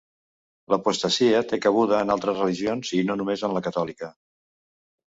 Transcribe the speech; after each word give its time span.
L'apostasia 0.73 1.43
té 1.51 1.59
cabuda 1.67 2.01
en 2.07 2.15
altres 2.15 2.41
religions, 2.43 2.95
i 3.03 3.07
no 3.13 3.21
només 3.23 3.47
en 3.51 3.59
la 3.59 3.67
catòlica. 3.71 4.15